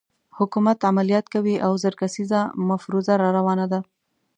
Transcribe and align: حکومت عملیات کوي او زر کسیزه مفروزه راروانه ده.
حکومت 0.37 0.77
عملیات 0.89 1.25
کوي 1.33 1.55
او 1.65 1.71
زر 1.83 1.93
کسیزه 2.01 2.39
مفروزه 2.69 3.13
راروانه 3.23 3.65
ده. 3.71 3.79